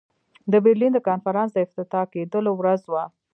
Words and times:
د 0.51 0.53
برلین 0.65 0.91
د 0.93 0.99
کنفرانس 1.07 1.49
د 1.53 1.57
افتتاح 1.67 2.03
کېدلو 2.13 2.51
ورځ 2.59 2.81
وه. 2.91 3.03